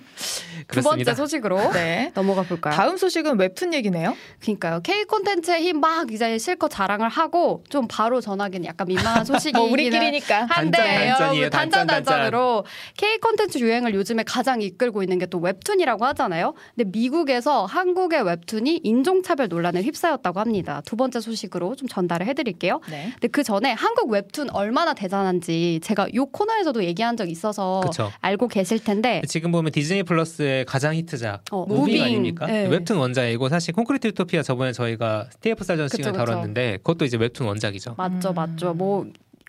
두. 0.68 0.82
번째 0.82 1.14
소식으로 1.14 1.56
네. 1.72 2.10
넘어가 2.14 2.42
볼까요? 2.42 2.74
다음 2.74 2.96
소식은 2.96 3.38
웹툰 3.38 3.74
얘기네요. 3.74 4.16
그러니까요. 4.40 4.80
K 4.82 5.04
콘텐츠의 5.04 5.62
힘 5.62 5.82
막 5.82 6.12
이제 6.12 6.38
실컷 6.38 6.68
자랑을 6.68 7.08
하고 7.08 7.64
좀 7.68 7.88
바로 7.88 8.20
전하기는 8.20 8.66
약간 8.66 8.86
민망한 8.86 9.24
소식이 9.26 9.58
뭐 9.58 9.68
우리끼리니까. 9.70 10.46
한데 10.48 10.78
단짠, 10.78 10.96
단짠이에요. 11.18 11.40
여러분 11.42 11.50
단짠, 11.50 11.86
단짠 11.88 12.04
단짠으로 12.04 12.64
K 12.96 13.18
콘텐츠 13.18 13.58
유행을 13.58 13.94
요즘에 13.94 14.22
가장 14.24 14.62
이끌고 14.62 15.02
있는 15.02 15.18
게 15.18 15.26
또 15.32 15.38
웹툰이라고 15.38 16.04
하잖아요. 16.04 16.52
근데 16.76 16.90
미국에서 16.92 17.64
한국의 17.64 18.22
웹툰이 18.22 18.80
인종차별 18.84 19.48
논란에 19.48 19.80
휩싸였다고 19.82 20.40
합니다. 20.40 20.82
두 20.84 20.94
번째 20.96 21.20
소식으로 21.20 21.74
좀 21.74 21.88
전달을 21.88 22.26
해드릴게요. 22.26 22.80
네. 22.90 23.10
근데 23.14 23.28
그 23.28 23.42
전에 23.42 23.72
한국 23.72 24.10
웹툰 24.10 24.50
얼마나 24.50 24.92
대단한지 24.92 25.80
제가 25.82 26.08
요 26.14 26.26
코너에서도 26.26 26.84
얘기한 26.84 27.16
적 27.16 27.30
있어서 27.30 27.80
그렇죠. 27.80 28.12
알고 28.20 28.48
계실 28.48 28.78
텐데 28.82 29.22
지금 29.26 29.52
보면 29.52 29.72
디즈니 29.72 30.02
플러스 30.02 30.42
의 30.52 30.64
가장 30.66 30.94
히트작 30.94 31.44
어, 31.50 31.64
무빙, 31.66 31.80
무빙. 31.82 32.02
아닙니까? 32.04 32.46
네. 32.46 32.66
웹툰 32.66 32.96
원작이고 32.96 33.48
사실 33.48 33.72
콘크리트 33.74 34.06
유토피아 34.08 34.42
저번에 34.42 34.72
저희가 34.72 35.28
TF 35.40 35.64
사전 35.64 35.88
시간에 35.88 36.12
그쵸. 36.12 36.24
다뤘는데 36.24 36.78
그것도 36.78 37.04
이제 37.04 37.16
웹툰 37.16 37.46
원작이죠. 37.46 37.94
맞죠, 37.96 38.30
음. 38.30 38.34
맞죠. 38.34 38.74
뭐 38.74 39.06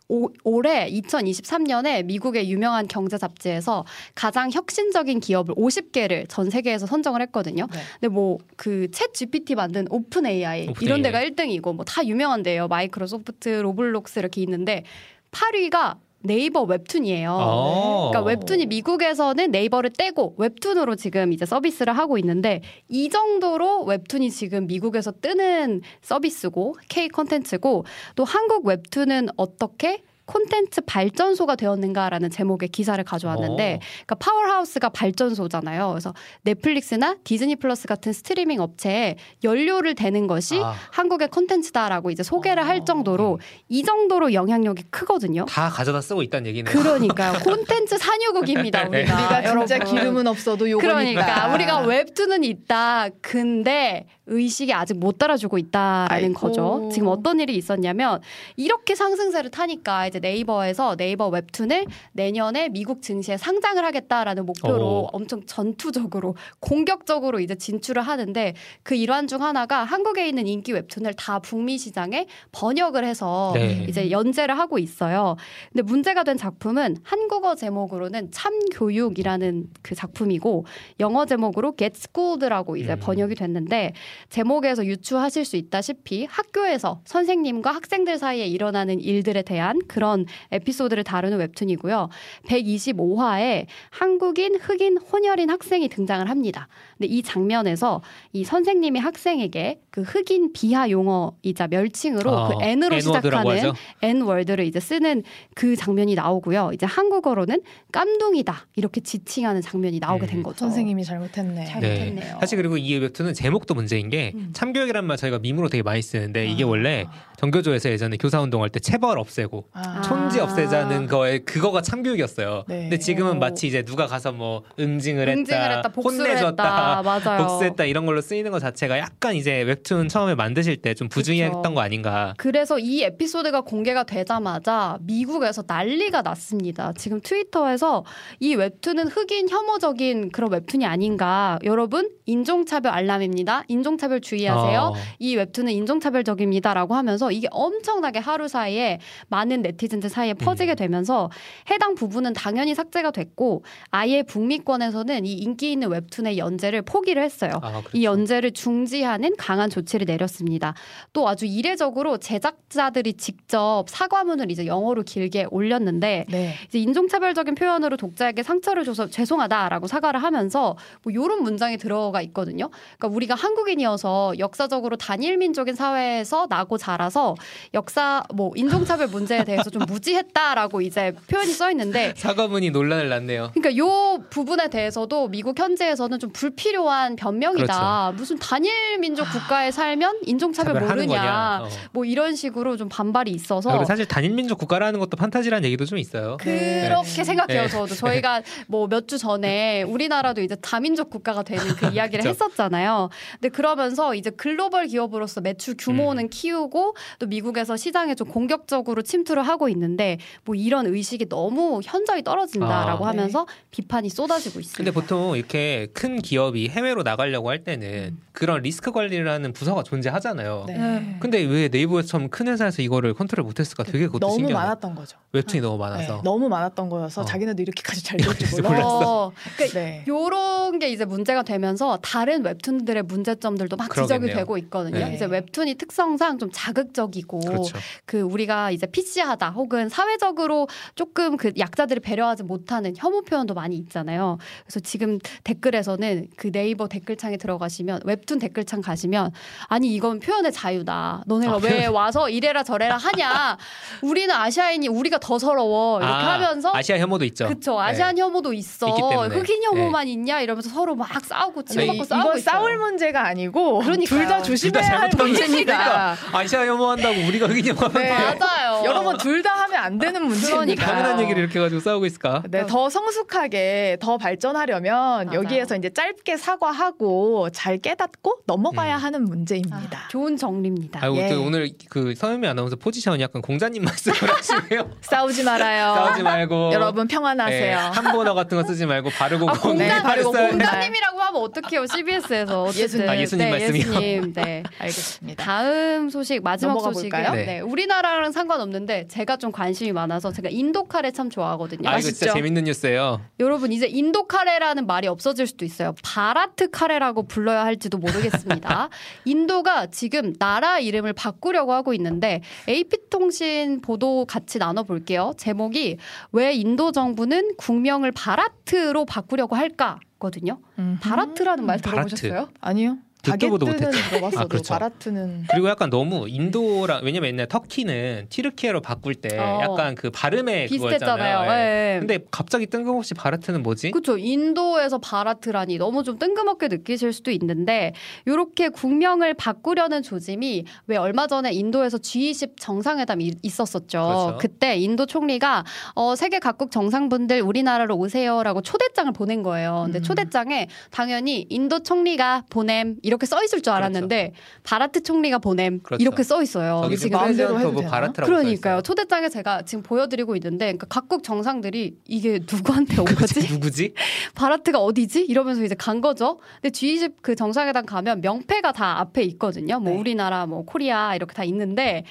오, 0.09 0.29
올해 0.43 0.89
2023년에 0.91 2.03
미국의 2.05 2.51
유명한 2.51 2.87
경제 2.87 3.17
잡지에서 3.17 3.85
가장 4.15 4.51
혁신적인 4.51 5.19
기업을 5.21 5.55
50개를 5.55 6.27
전 6.29 6.49
세계에서 6.49 6.85
선정을 6.85 7.21
했거든요. 7.23 7.67
네. 7.71 7.79
근데 7.99 8.07
뭐 8.09 8.37
그 8.57 8.87
챗 8.91 9.13
GPT 9.13 9.55
만든 9.55 9.87
오픈 9.89 10.25
AI 10.25 10.67
오픈 10.69 10.85
이런 10.85 11.03
AI. 11.05 11.11
데가 11.11 11.45
1등이고 11.45 11.73
뭐 11.75 11.83
다 11.85 12.05
유명한데요. 12.05 12.67
마이크로소프트, 12.67 13.49
로블록스 13.49 14.19
이렇게 14.19 14.41
있는데 14.41 14.83
8위가 15.31 15.95
네이버 16.23 16.63
웹툰이에요. 16.63 17.31
어. 17.31 18.09
그러니까 18.11 18.29
웹툰이 18.29 18.65
미국에서는 18.67 19.51
네이버를 19.51 19.91
떼고 19.91 20.35
웹툰으로 20.37 20.95
지금 20.95 21.33
이제 21.33 21.45
서비스를 21.45 21.97
하고 21.97 22.17
있는데 22.17 22.61
이 22.87 23.09
정도로 23.09 23.83
웹툰이 23.83 24.31
지금 24.31 24.65
미국에서 24.67 25.11
뜨는 25.11 25.81
서비스고 26.01 26.77
K 26.89 27.09
컨텐츠고 27.09 27.85
또 28.15 28.23
한국 28.23 28.65
웹툰은 28.65 29.29
어떻게 29.35 30.01
콘텐츠 30.25 30.81
발전소가 30.81 31.55
되었는가라는 31.55 32.29
제목의 32.29 32.69
기사를 32.69 33.03
가져왔는데, 33.03 33.73
어. 33.75 33.79
그러니까 34.05 34.15
powerhouse가 34.15 34.89
발전소잖아요. 34.89 35.89
그래서 35.89 36.13
넷플릭스나 36.43 37.15
디즈니 37.23 37.55
플러스 37.55 37.87
같은 37.87 38.13
스트리밍 38.13 38.61
업체에 38.61 39.17
연료를 39.43 39.95
대는 39.95 40.27
것이 40.27 40.59
아. 40.61 40.73
한국의 40.91 41.27
콘텐츠다라고 41.29 42.09
이제 42.11 42.23
소개를 42.23 42.63
어. 42.63 42.65
할 42.65 42.85
정도로 42.85 43.39
이 43.69 43.83
정도로 43.83 44.33
영향력이 44.33 44.83
크거든요. 44.89 45.45
다 45.45 45.69
가져다 45.69 46.01
쓰고 46.01 46.23
있다는 46.23 46.47
얘기네요. 46.47 46.73
그러니까요. 46.73 47.39
콘텐츠 47.43 47.97
산유국입니다. 47.97 48.85
네. 48.89 49.01
우리가. 49.01 49.15
우리가 49.15 49.65
진짜 49.65 49.75
여러분. 49.75 49.85
기름은 49.99 50.27
없어도 50.27 50.69
요거니까. 50.69 50.93
그러니까 51.01 51.53
우리가 51.53 51.79
웹툰은 51.81 52.43
있다. 52.43 53.09
근데 53.21 54.05
의식이 54.25 54.73
아직 54.73 54.97
못 54.97 55.17
따라주고 55.17 55.57
있다라는 55.57 56.09
아이고. 56.09 56.39
거죠. 56.39 56.89
지금 56.91 57.09
어떤 57.09 57.39
일이 57.39 57.55
있었냐면 57.55 58.21
이렇게 58.55 58.95
상승세를 58.95 59.51
타니까 59.51 60.07
이제 60.07 60.19
네이버에서 60.19 60.95
네이버 60.95 61.27
웹툰을 61.27 61.85
내년에 62.13 62.69
미국 62.69 63.01
증시에 63.01 63.37
상장을 63.37 63.83
하겠다라는 63.83 64.45
목표로 64.45 64.85
오. 64.85 65.09
엄청 65.11 65.45
전투적으로 65.45 66.35
공격적으로 66.59 67.39
이제 67.39 67.55
진출을 67.55 68.01
하는데 68.01 68.53
그 68.83 68.95
일환 68.95 69.27
중 69.27 69.41
하나가 69.41 69.83
한국에 69.83 70.27
있는 70.27 70.47
인기 70.47 70.71
웹툰을 70.71 71.15
다 71.15 71.39
북미 71.39 71.77
시장에 71.77 72.27
번역을 72.53 73.03
해서 73.03 73.51
네. 73.55 73.85
이제 73.89 74.09
연재를 74.09 74.57
하고 74.57 74.79
있어요. 74.79 75.35
근데 75.71 75.81
문제가 75.81 76.23
된 76.23 76.37
작품은 76.37 76.97
한국어 77.03 77.55
제목으로는 77.55 78.31
참교육이라는 78.31 79.69
그 79.81 79.95
작품이고 79.95 80.65
영어 81.01 81.25
제목으로 81.25 81.75
Get 81.75 81.97
Schooled라고 81.97 82.77
이제 82.77 82.93
음. 82.93 82.99
번역이 82.99 83.35
됐는데 83.35 83.93
제목에서 84.29 84.85
유추하실 84.85 85.45
수 85.45 85.55
있다시피 85.57 86.25
학교에서 86.29 87.01
선생님과 87.05 87.71
학생들 87.71 88.17
사이에 88.17 88.45
일어나는 88.47 88.99
일들에 89.01 89.41
대한 89.41 89.79
그런 89.87 90.25
에피소드를 90.51 91.03
다루는 91.03 91.37
웹툰이고요. 91.39 92.09
125화에 92.47 93.65
한국인, 93.89 94.55
흑인, 94.59 94.97
혼혈인 94.97 95.49
학생이 95.49 95.89
등장을 95.89 96.29
합니다. 96.29 96.67
근데 96.97 97.07
이 97.13 97.21
장면에서 97.21 98.01
이 98.31 98.43
선생님이 98.43 98.99
학생에게 98.99 99.81
그 99.89 100.01
흑인 100.01 100.53
비하 100.53 100.89
용어이자 100.89 101.67
멸칭으로 101.67 102.31
어, 102.31 102.57
그 102.57 102.63
N으로 102.63 102.99
시작하는. 102.99 103.71
N 104.01 104.21
월드를 104.21 104.65
이제 104.65 104.79
쓰는 104.79 105.23
그 105.55 105.75
장면이 105.75 106.15
나오고요. 106.15 106.71
이제 106.73 106.85
한국어로는 106.85 107.61
깜둥이다 107.91 108.67
이렇게 108.75 109.01
지칭하는 109.01 109.61
장면이 109.61 109.99
나오게 109.99 110.27
된 110.27 110.39
음. 110.39 110.43
거죠. 110.43 110.59
선생님이 110.59 111.03
잘못했네. 111.03 111.65
잘- 111.65 111.81
네. 111.81 111.97
잘못했네요. 111.97 112.37
사실 112.39 112.57
그리고 112.57 112.77
이 112.77 112.95
웹툰은 112.95 113.33
제목도 113.33 113.73
문제인 113.73 114.02
게 114.09 114.31
음. 114.35 114.49
참교육이란 114.53 115.05
말 115.05 115.17
저희가 115.17 115.39
밈으로 115.39 115.69
되게 115.69 115.83
많이 115.83 116.01
쓰는데 116.01 116.45
이게 116.47 116.63
아. 116.63 116.67
원래 116.67 117.05
정교조에서 117.37 117.89
예전에 117.89 118.15
교사 118.17 118.39
운동할 118.39 118.69
때 118.69 118.79
체벌 118.79 119.19
없애고 119.19 119.65
아. 119.73 120.01
촌지 120.01 120.39
아. 120.39 120.45
없애자는 120.45 121.07
거에 121.07 121.39
그거가 121.39 121.81
참교육이었어요. 121.81 122.63
네. 122.67 122.81
근데 122.83 122.97
지금은 122.99 123.37
오. 123.37 123.39
마치 123.39 123.67
이제 123.67 123.83
누가 123.83 124.07
가서 124.07 124.31
뭐 124.31 124.63
응징을, 124.79 125.27
응징을 125.27 125.61
했다, 125.61 125.75
했다, 125.89 125.91
혼내줬다, 126.01 127.01
맞아요. 127.03 127.45
복수했다 127.45 127.83
이런 127.85 128.05
걸로 128.05 128.21
쓰이는 128.21 128.49
것 128.51 128.59
자체가 128.59 128.97
약간 128.99 129.35
이제 129.35 129.61
웹툰 129.63 130.07
처음에 130.07 130.35
만드실 130.35 130.77
때 130.77 130.93
좀 130.93 131.09
부주의했던 131.09 131.61
그쵸. 131.63 131.73
거 131.73 131.81
아닌가. 131.81 132.33
그래서 132.37 132.77
이 132.77 133.01
에피소드가 133.03 133.61
공개가 133.61 134.03
되자마자 134.03 134.97
미국에서 135.01 135.63
난리가 135.65 136.21
났습니다. 136.21 136.93
지금 136.95 137.19
트위터에서 137.19 138.05
이 138.39 138.53
웹툰은 138.55 139.07
흑인 139.07 139.49
혐오적인 139.49 140.31
그런 140.31 140.51
웹툰이 140.51 140.85
아닌가. 140.85 141.57
여러분, 141.63 142.09
인종차별 142.25 142.91
알람입니다. 142.93 143.63
인종 143.67 143.92
차별 143.97 144.21
주의하세요. 144.21 144.79
어, 144.79 144.93
이 145.19 145.35
웹툰은 145.35 145.71
인종차별적입니다라고 145.71 146.95
하면서 146.95 147.31
이게 147.31 147.47
엄청나게 147.51 148.19
하루 148.19 148.47
사이에 148.47 148.99
많은 149.27 149.61
네티즌들 149.61 150.09
사이에 150.09 150.33
퍼지게 150.33 150.75
되면서 150.75 151.29
해당 151.69 151.95
부분은 151.95 152.33
당연히 152.33 152.75
삭제가 152.75 153.11
됐고 153.11 153.63
아예 153.89 154.23
북미권에서는 154.23 155.25
이 155.25 155.33
인기 155.33 155.71
있는 155.71 155.89
웹툰의 155.89 156.37
연재를 156.37 156.81
포기를 156.81 157.23
했어요. 157.23 157.51
아, 157.61 157.71
그렇죠. 157.71 157.89
이 157.93 158.03
연재를 158.03 158.51
중지하는 158.51 159.35
강한 159.37 159.69
조치를 159.69 160.05
내렸습니다. 160.05 160.73
또 161.13 161.27
아주 161.27 161.45
이례적으로 161.45 162.17
제작자들이 162.17 163.13
직접 163.13 163.85
사과문을 163.87 164.51
이제 164.51 164.65
영어로 164.65 165.03
길게 165.03 165.47
올렸는데 165.51 166.25
네. 166.29 166.53
이제 166.67 166.79
인종차별적인 166.79 167.55
표현으로 167.55 167.97
독자에게 167.97 168.43
상처를 168.43 168.83
줘서 168.83 169.07
죄송하다라고 169.07 169.87
사과를 169.87 170.21
하면서 170.21 170.75
뭐 171.03 171.11
이런 171.11 171.43
문장이 171.43 171.77
들어가 171.77 172.21
있거든요. 172.23 172.69
그러니까 172.97 173.15
우리가 173.15 173.35
한국인이 173.35 173.82
어서 173.85 174.33
역사적으로 174.39 174.95
단일 174.97 175.37
민족인 175.37 175.75
사회에서 175.75 176.47
나고 176.49 176.77
자라서 176.77 177.35
역사 177.73 178.23
뭐 178.33 178.51
인종차별 178.55 179.07
문제에 179.07 179.43
대해서 179.43 179.69
좀 179.69 179.83
무지했다라고 179.87 180.81
이제 180.81 181.13
표현이 181.29 181.51
써 181.51 181.69
있는데 181.71 182.13
사과문이 182.17 182.71
논란을 182.71 183.09
낳네요. 183.09 183.51
그러니까 183.53 183.77
요 183.77 184.19
부분에 184.29 184.69
대해서도 184.69 185.27
미국 185.29 185.57
현지에서는 185.59 186.19
좀 186.19 186.31
불필요한 186.31 187.15
변명이다. 187.15 188.13
무슨 188.15 188.37
단일 188.39 188.71
민족 188.99 189.25
국가에 189.31 189.71
살면 189.71 190.19
인종차별 190.25 190.79
모르냐. 190.81 191.61
어. 191.63 191.69
뭐 191.91 192.05
이런 192.05 192.35
식으로 192.35 192.77
좀 192.77 192.89
반발이 192.89 193.31
있어서 193.31 193.69
아, 193.69 193.85
사실 193.85 194.05
단일 194.05 194.31
민족 194.33 194.57
국가라는 194.57 194.99
것도 194.99 195.17
판타지라는 195.17 195.65
얘기도 195.65 195.85
좀 195.85 195.97
있어요. 195.97 196.37
네. 196.43 196.87
그렇게 196.87 197.23
생각해요. 197.23 197.63
네. 197.63 197.67
저도 197.69 197.95
저희가 197.95 198.41
뭐 198.67 198.87
몇 198.87 199.03
주 199.07 199.17
전에 199.17 199.81
우리나라도 199.83 200.41
이제 200.41 200.55
다민족 200.55 201.09
국가가 201.09 201.43
되는 201.43 201.63
그 201.75 201.87
이야기를 201.93 202.23
그쵸. 202.23 202.29
했었잖아요. 202.29 203.09
근데 203.33 203.49
그 203.49 203.61
러면서 203.75 204.15
이제 204.15 204.29
글로벌 204.29 204.87
기업으로서 204.87 205.41
매출 205.41 205.73
음. 205.73 205.77
규모는 205.79 206.29
키우고 206.29 206.95
또 207.19 207.25
미국에서 207.27 207.75
시장에 207.77 208.15
좀 208.15 208.27
공격적으로 208.27 209.01
침투를 209.01 209.43
하고 209.43 209.69
있는데 209.69 210.17
뭐 210.45 210.55
이런 210.55 210.85
의식이 210.87 211.29
너무 211.29 211.81
현저히 211.83 212.23
떨어진다라고 212.23 213.05
아. 213.05 213.09
하면서 213.09 213.45
비판이 213.71 214.09
쏟아지고 214.09 214.59
있습니다. 214.59 214.77
근데 214.77 214.91
보통 214.91 215.35
이렇게 215.37 215.87
큰 215.93 216.21
기업이 216.21 216.69
해외로 216.69 217.03
나가려고 217.03 217.49
할 217.49 217.57
음. 217.57 217.63
때는 217.63 218.17
그런 218.31 218.61
리스크 218.61 218.91
관리라는 218.91 219.53
부서가 219.53 219.83
존재하잖아요. 219.83 220.65
네. 220.67 221.17
근데 221.19 221.41
왜 221.43 221.67
네이버처럼 221.67 222.29
큰 222.29 222.47
회사에서 222.47 222.81
이거를 222.81 223.13
컨트롤 223.13 223.45
못했을까? 223.45 223.83
되게 223.83 224.05
그것도 224.07 224.19
너무 224.27 224.35
신기하네. 224.37 224.53
많았던 224.65 224.95
거죠. 224.95 225.17
웹툰이 225.33 225.61
너무 225.61 225.77
네, 225.77 225.89
많아서. 225.89 226.21
너무 226.23 226.49
많았던 226.49 226.89
거여서 226.89 227.21
어. 227.21 227.25
자기네도 227.25 227.61
이렇게까지 227.61 228.03
잘 228.03 228.17
될 228.17 228.35
줄. 228.37 228.61
몰랐어. 228.61 229.25
어, 229.27 229.31
그러니까 229.57 229.79
네. 229.79 230.03
요런 230.07 230.79
게 230.79 230.89
이제 230.89 231.03
문제가 231.05 231.43
되면서 231.43 231.97
다른 232.01 232.43
웹툰들의 232.45 233.03
문제점들도 233.03 233.62
막 233.69 233.89
지적이 233.89 234.07
그러겠네요. 234.07 234.35
되고 234.37 234.57
있거든요. 234.59 234.99
네. 235.07 235.13
이제 235.15 235.25
웹툰이 235.25 235.75
특성상 235.75 236.37
좀 236.39 236.49
자극적이고 236.53 237.39
그렇죠. 237.39 237.77
그 238.05 238.21
우리가 238.21 238.71
이제 238.71 238.85
PC하다 238.87 239.51
혹은 239.51 239.89
사회적으로 239.89 240.67
조금 240.95 241.37
그 241.37 241.51
약자들을 241.57 242.01
배려하지 242.01 242.43
못하는 242.43 242.93
혐오 242.97 243.21
표현도 243.21 243.53
많이 243.53 243.75
있잖아요. 243.77 244.37
그래서 244.65 244.79
지금 244.79 245.19
댓글에서는 245.43 246.27
그 246.37 246.51
네이버 246.51 246.87
댓글창에 246.87 247.37
들어가시면 247.37 248.01
웹툰 248.05 248.39
댓글창 248.39 248.81
가시면 248.81 249.31
아니 249.67 249.93
이건 249.93 250.19
표현의 250.19 250.51
자유다. 250.51 251.23
너네가 251.27 251.53
아, 251.53 251.59
왜 251.61 251.85
와서 251.85 252.29
이래라 252.29 252.63
저래라 252.63 252.97
하냐. 252.97 253.57
우리는 254.01 254.33
아시아인이 254.33 254.87
우리가 254.87 255.19
더 255.19 255.37
서러워. 255.39 255.99
이렇게 255.99 256.13
아, 256.13 256.33
하면서 256.33 256.71
아시아 256.73 256.97
혐오도 256.99 257.25
있죠. 257.25 257.47
그쵸 257.47 257.79
아시안 257.79 258.17
혐오도 258.17 258.53
있어. 258.53 258.87
흑인 258.87 259.63
혐오만 259.63 260.07
있냐 260.07 260.41
이러면서 260.41 260.69
서로 260.69 260.95
막 260.95 261.07
싸우고 261.23 261.63
치고받고 261.63 262.03
이- 262.03 262.05
싸우고 262.05 262.21
이건 262.29 262.37
있어요. 262.39 262.53
싸울 262.53 262.77
문제가 262.77 263.25
아니고 263.27 263.52
그러니까요. 263.53 264.19
둘다 264.19 264.41
조심해야 264.41 264.83
할 264.99 265.09
문제입니다. 265.15 265.77
그러니까 265.77 266.17
아시아 266.37 266.65
혐오한다고 266.65 267.15
우리가 267.27 267.47
흑인 267.47 267.67
혐오하면 267.67 268.01
네. 268.01 268.09
맞아요. 268.39 268.83
여러분 268.85 269.17
둘 269.17 269.43
다 269.43 269.49
하면 269.63 269.83
안 269.83 269.97
되는 269.99 270.21
문제입니다. 270.23 270.55
그러니까요. 270.55 270.87
당연한 270.87 271.19
얘기를 271.21 271.43
이렇게 271.43 271.59
가지고 271.59 271.81
싸우고 271.81 272.05
있을까? 272.05 272.43
네, 272.49 272.65
더 272.65 272.89
성숙하게 272.89 273.97
더 273.99 274.17
발전하려면 274.17 275.25
맞아요. 275.27 275.33
여기에서 275.41 275.75
이제 275.75 275.89
짧게 275.89 276.37
사과하고 276.37 277.49
잘 277.51 277.77
깨닫고 277.77 278.37
넘어가야 278.45 278.95
음. 278.97 279.03
하는 279.03 279.23
문제입니다. 279.25 279.99
아, 280.05 280.07
좋은 280.09 280.37
정리입니다. 280.37 281.01
아, 281.05 281.11
예. 281.15 281.33
오늘 281.33 281.69
그 281.89 282.13
서현미 282.15 282.47
아나운서 282.47 282.75
포지션이 282.77 283.21
약간 283.21 283.41
공자님 283.41 283.83
말씀을 283.85 284.15
하시네요. 284.33 284.89
싸우지 285.01 285.43
말아요. 285.43 285.93
싸우지 285.95 286.23
말고 286.23 286.71
여러분 286.73 287.07
평안하세요. 287.07 287.61
예, 287.65 287.73
한번어 287.73 288.33
같은 288.33 288.61
거 288.61 288.65
쓰지 288.67 288.85
말고 288.85 289.09
바르고 289.09 289.49
아, 289.49 289.53
고 289.53 289.69
공자, 289.69 289.97
네, 289.97 290.01
바르고. 290.03 290.31
공자님이라고 290.31 291.19
하면 291.21 291.41
어떡해요, 291.41 291.85
CBS에서. 291.87 292.63
어쨌든. 292.63 292.83
예수님. 292.83 293.09
아, 293.09 293.17
예수님 293.17 293.42
네, 293.45 293.51
말씀이요? 293.51 293.87
예수님, 293.87 294.33
네. 294.33 294.63
알겠습니다. 294.79 295.43
다음 295.43 296.09
소식, 296.09 296.43
마지막 296.43 296.73
볼까요? 296.73 297.31
네. 297.33 297.45
네, 297.45 297.59
우리나라랑 297.59 298.31
상관없는데 298.31 299.07
제가 299.07 299.37
좀 299.37 299.51
관심이 299.51 299.91
많아서 299.91 300.31
제가 300.31 300.49
인도 300.49 300.83
카레 300.85 301.11
참 301.11 301.29
좋아하거든요. 301.29 301.89
아 301.89 301.99
이거 301.99 302.09
진짜? 302.09 302.33
재밌는 302.33 302.65
뉴스예요. 302.65 303.21
여러분 303.39 303.71
이제 303.71 303.87
인도 303.87 304.27
카레라는 304.27 304.87
말이 304.87 305.07
없어질 305.07 305.47
수도 305.47 305.65
있어요. 305.65 305.93
바라트 306.03 306.69
카레라고 306.71 307.23
불러야 307.23 307.63
할지도 307.65 307.97
모르겠습니다. 307.97 308.89
인도가 309.25 309.87
지금 309.87 310.33
나라 310.33 310.79
이름을 310.79 311.13
바꾸려고 311.13 311.73
하고 311.73 311.93
있는데 311.93 312.41
AP통신 312.67 313.81
보도 313.81 314.25
같이 314.25 314.57
나눠볼게요. 314.59 315.33
제목이 315.37 315.97
왜 316.31 316.53
인도 316.53 316.91
정부는 316.91 317.55
국명을 317.57 318.11
바라트로 318.11 319.05
바꾸려고 319.05 319.55
할까? 319.55 319.99
거든요. 320.19 320.59
음. 320.79 320.97
바라트라는 321.01 321.65
말 321.65 321.77
바라트. 321.79 322.15
들어보셨어요? 322.15 322.49
아니요. 322.61 322.97
듣도 323.23 323.49
보도 323.49 323.65
바게트는 323.65 324.19
못했죠. 324.19 324.39
아, 324.39 324.45
그렇죠. 324.45 324.73
바라트는 324.73 325.45
그리고 325.49 325.69
약간 325.69 325.89
너무 325.89 326.27
인도랑 326.27 327.01
왜냐면 327.03 327.29
옛날 327.29 327.47
터키는 327.47 328.27
튀르키예로 328.29 328.81
바꿀 328.81 329.15
때 329.15 329.37
어. 329.39 329.61
약간 329.61 329.95
그 329.95 330.11
발음에 330.11 330.65
비슷했잖아요. 330.65 331.51
예. 331.51 331.95
예. 331.95 331.99
근데 331.99 332.19
갑자기 332.31 332.67
뜬금없이 332.67 333.13
바라트는 333.13 333.63
뭐지? 333.63 333.91
그렇죠. 333.91 334.17
인도에서 334.17 334.97
바라트라니 334.97 335.77
너무 335.77 336.03
좀 336.03 336.19
뜬금없게 336.19 336.67
느끼실 336.67 337.13
수도 337.13 337.31
있는데 337.31 337.93
이렇게 338.25 338.67
국명을 338.67 339.33
바꾸려는 339.35 340.03
조짐이 340.03 340.65
왜 340.87 340.97
얼마 340.97 341.25
전에 341.25 341.53
인도에서 341.53 341.97
G20 341.97 342.55
정상회담이 342.59 343.35
있었었죠. 343.41 343.87
그렇죠. 343.87 344.37
그때 344.41 344.75
인도 344.75 345.05
총리가 345.05 345.63
어, 345.95 346.15
세계 346.15 346.39
각국 346.39 346.71
정상분들 346.71 347.39
우리나라로 347.41 347.95
오세요라고 347.95 348.61
초대장을 348.61 349.13
보낸 349.13 349.43
거예요. 349.43 349.83
근데 349.85 349.99
음. 349.99 350.03
초대장에 350.03 350.67
당연히 350.91 351.45
인도 351.49 351.79
총리가 351.81 352.43
보냄 352.49 352.97
이 353.01 353.12
렇게 353.13 353.25
써 353.25 353.43
있을 353.43 353.61
줄 353.61 353.71
알았는데 353.73 354.33
바라트 354.63 355.03
총리가 355.03 355.39
보냄 355.39 355.79
그렇죠. 355.83 356.01
이렇게 356.01 356.23
써 356.23 356.41
있어요. 356.41 356.89
지금 356.97 357.17
마음대로 357.19 357.59
해도 357.59 357.71
뭐 357.71 357.81
되나? 357.81 357.91
바라트라고 357.91 358.31
그러니까요. 358.31 358.81
초대장에 358.81 359.29
제가 359.29 359.61
지금 359.63 359.83
보여드리고 359.83 360.35
있는데 360.35 360.65
그러니까 360.65 360.87
각국 360.89 361.23
정상들이 361.23 361.97
이게 362.07 362.39
누구한테 362.51 362.99
온 362.99 363.05
거지? 363.15 363.51
누구지? 363.53 363.93
바라트가 364.35 364.79
어디지? 364.79 365.21
이러면서 365.21 365.63
이제 365.63 365.75
간 365.75 366.01
거죠. 366.01 366.39
근데 366.61 366.69
G20 366.69 367.13
그 367.21 367.35
정상회담 367.35 367.85
가면 367.85 368.21
명패가 368.21 368.71
다 368.73 368.99
앞에 368.99 369.21
있거든요. 369.23 369.79
뭐 369.79 369.93
네. 369.93 369.99
우리나라, 369.99 370.45
뭐 370.45 370.65
코리아 370.65 371.15
이렇게 371.15 371.33
다 371.33 371.43
있는데 371.43 372.03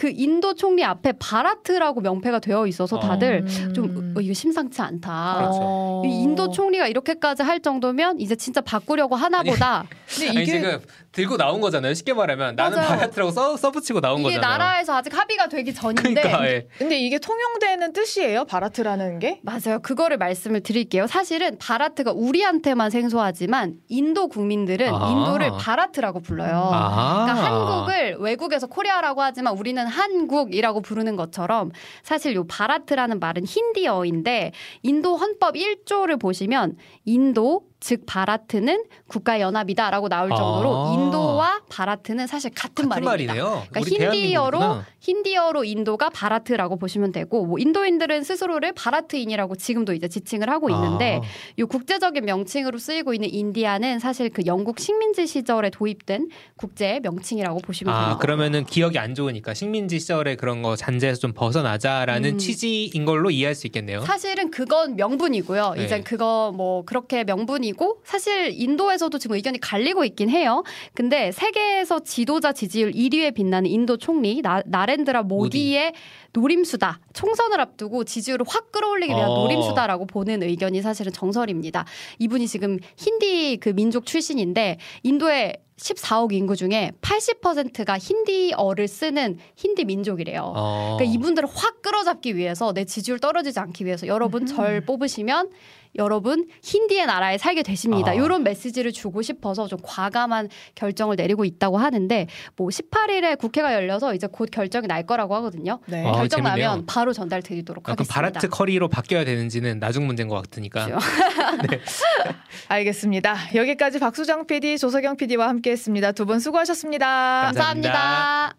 그 0.00 0.08
인도 0.08 0.54
총리 0.54 0.82
앞에 0.82 1.12
바라트라고 1.18 2.00
명패가 2.00 2.38
되어 2.38 2.66
있어서 2.66 2.98
다들 2.98 3.44
음. 3.46 3.74
좀 3.74 4.14
어, 4.16 4.20
이거 4.22 4.32
심상치 4.32 4.80
않다. 4.80 5.34
그렇죠. 5.36 5.58
어. 5.60 6.02
이 6.06 6.22
인도 6.22 6.48
총리가 6.48 6.88
이렇게까지 6.88 7.42
할 7.42 7.60
정도면 7.60 8.18
이제 8.18 8.34
진짜 8.34 8.62
바꾸려고 8.62 9.14
하나 9.14 9.42
보다. 9.42 9.84
근데 10.08 10.30
아니 10.30 10.42
이게 10.42 10.52
지금 10.52 10.80
들고 11.12 11.36
나온 11.36 11.60
거잖아요. 11.60 11.92
쉽게 11.94 12.14
말하면 12.14 12.54
나는 12.54 12.78
맞아요. 12.78 12.88
바라트라고 12.88 13.32
써, 13.32 13.56
써붙이고 13.56 14.00
나온 14.00 14.20
이게 14.20 14.36
거잖아요. 14.36 14.58
나라에서 14.58 14.94
아직 14.94 15.16
합의가 15.16 15.48
되기 15.48 15.74
전인데 15.74 16.20
그러니까 16.20 16.46
예. 16.46 16.68
근데 16.78 16.98
이게 17.00 17.18
통용되는 17.18 17.92
뜻이에요 17.92 18.44
바라트라는 18.44 19.18
게 19.18 19.40
맞아요. 19.42 19.80
그거를 19.82 20.18
말씀을 20.18 20.60
드릴게요. 20.60 21.08
사실은 21.08 21.58
바라트가 21.58 22.12
우리한테만 22.12 22.90
생소하지만 22.90 23.74
인도 23.88 24.28
국민들은 24.28 24.94
아. 24.94 25.10
인도를 25.10 25.50
바라트라고 25.58 26.20
불러요. 26.20 26.70
아. 26.72 27.24
그러니까 27.24 27.44
한국을 27.44 28.16
외국에서 28.20 28.68
코리아라고 28.68 29.22
하지만 29.22 29.56
우리는 29.58 29.84
한국이라고 29.84 30.80
부르는 30.80 31.16
것처럼 31.16 31.72
사실 32.04 32.36
요 32.36 32.46
바라트라는 32.46 33.18
말은 33.18 33.44
힌디어인데 33.46 34.52
인도 34.82 35.16
헌법 35.16 35.56
1조를 35.56 36.20
보시면 36.20 36.76
인도 37.04 37.69
즉 37.80 38.04
바라트는 38.06 38.84
국가 39.08 39.40
연합이다라고 39.40 40.08
나올 40.08 40.28
정도로 40.28 40.76
아. 40.76 40.94
인도와 40.94 41.60
바라트는 41.70 42.26
사실 42.26 42.50
같은, 42.54 42.88
같은 42.88 43.04
말입니다. 43.04 43.34
말이네요. 43.34 43.64
그러니까 43.70 43.80
힌디어로. 43.80 44.82
힌디어로 45.00 45.64
인도가 45.64 46.10
바라트라고 46.10 46.76
보시면 46.76 47.12
되고 47.12 47.46
뭐 47.46 47.58
인도인들은 47.58 48.22
스스로를 48.22 48.72
바라트인이라고 48.72 49.56
지금도 49.56 49.94
이제 49.94 50.08
지칭을 50.08 50.50
하고 50.50 50.68
있는데 50.68 51.20
아. 51.22 51.26
이 51.56 51.62
국제적인 51.62 52.26
명칭으로 52.26 52.78
쓰이고 52.78 53.14
있는 53.14 53.32
인디아는 53.32 53.98
사실 53.98 54.28
그 54.28 54.42
영국 54.44 54.78
식민지 54.78 55.26
시절에 55.26 55.70
도입된 55.70 56.28
국제 56.56 57.00
명칭이라고 57.02 57.60
보시면 57.60 57.94
아, 57.94 57.98
됩니다. 58.00 58.18
그러면은 58.18 58.64
기억이 58.66 58.98
안 58.98 59.14
좋으니까 59.14 59.54
식민지 59.54 59.98
시절에 59.98 60.36
그런 60.36 60.60
거 60.60 60.76
잔재에서 60.76 61.18
좀 61.18 61.32
벗어나자라는 61.32 62.34
음. 62.34 62.38
취지인 62.38 63.06
걸로 63.06 63.30
이해할 63.30 63.54
수 63.54 63.66
있겠네요. 63.66 64.02
사실은 64.02 64.50
그건 64.50 64.96
명분이고요. 64.96 65.74
네. 65.76 65.84
이제 65.84 66.02
그거 66.02 66.52
뭐 66.54 66.84
그렇게 66.84 67.24
명분이 67.24 67.69
고 67.72 68.00
사실 68.04 68.50
인도에서도 68.52 69.16
지금 69.18 69.36
의견이 69.36 69.60
갈리고 69.60 70.04
있긴 70.04 70.30
해요. 70.30 70.64
근데 70.94 71.32
세계에서 71.32 72.00
지도자 72.00 72.52
지지율 72.52 72.92
1위에 72.92 73.34
빛나는 73.34 73.70
인도 73.70 73.96
총리 73.96 74.42
나, 74.42 74.62
나렌드라 74.66 75.22
모디의 75.22 75.92
노림수다. 76.32 77.00
총선을 77.12 77.60
앞두고 77.60 78.04
지지율을 78.04 78.46
확 78.48 78.72
끌어올리기 78.72 79.12
위한 79.12 79.30
어. 79.30 79.34
노림수다라고 79.34 80.06
보는 80.06 80.42
의견이 80.42 80.82
사실은 80.82 81.12
정설입니다. 81.12 81.84
이분이 82.18 82.46
지금 82.46 82.78
힌디 82.96 83.58
그 83.60 83.70
민족 83.70 84.06
출신인데 84.06 84.78
인도의 85.02 85.56
14억 85.80 86.32
인구 86.32 86.56
중에 86.56 86.92
80%가 87.00 87.98
힌디어를 87.98 88.86
쓰는 88.86 89.38
힌디 89.56 89.86
민족이래요. 89.86 90.52
어. 90.54 90.96
그러니까 90.98 91.18
이분들을 91.18 91.48
확 91.52 91.82
끌어잡기 91.82 92.36
위해서 92.36 92.72
내 92.72 92.84
지지율 92.84 93.18
떨어지지 93.18 93.58
않기 93.58 93.86
위해서 93.86 94.06
여러분 94.06 94.46
절 94.46 94.82
뽑으시면 94.82 95.50
여러분 95.96 96.46
힌디의 96.62 97.06
나라에 97.06 97.36
살게 97.38 97.62
되십니다. 97.62 98.12
아. 98.12 98.14
이런 98.14 98.42
메시지를 98.44 98.92
주고 98.92 99.22
싶어서 99.22 99.66
좀 99.66 99.78
과감한 99.82 100.48
결정을 100.74 101.16
내리고 101.16 101.44
있다고 101.44 101.78
하는데 101.78 102.26
뭐 102.56 102.68
18일에 102.68 103.38
국회가 103.38 103.74
열려서 103.74 104.14
이제 104.14 104.26
곧 104.30 104.48
결정이 104.50 104.86
날 104.86 105.04
거라고 105.04 105.34
하거든요. 105.36 105.80
네. 105.86 106.06
아, 106.06 106.12
결정 106.12 106.42
나면 106.42 106.56
재밌네요. 106.58 106.84
바로 106.86 107.12
전달드리도록 107.12 107.88
하겠습니다. 107.88 108.14
바라트 108.14 108.48
커리로 108.48 108.88
바뀌어야 108.88 109.24
되는지는 109.24 109.80
나중 109.80 110.06
문제인 110.06 110.28
것 110.28 110.36
같으니까. 110.36 110.86
그렇죠. 110.86 110.98
알겠습니다. 112.68 113.36
여기까지 113.54 113.98
박수정 113.98 114.46
PD, 114.46 114.78
조석영 114.78 115.16
PD와 115.16 115.48
함께했습니다. 115.48 116.12
두 116.12 116.24
분 116.30 116.38
수고하셨습니다. 116.38 117.06
감사합니다. 117.46 117.92
감사합니다. 117.92 118.54